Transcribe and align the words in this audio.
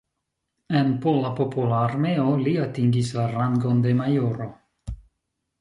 En 0.79 0.87
Pola 1.03 1.31
Popola 1.41 1.83
Armeo 1.89 2.25
li 2.47 2.55
atingis 2.63 3.13
la 3.19 3.29
rangon 3.37 3.85
de 3.85 3.93
majoro. 4.01 4.53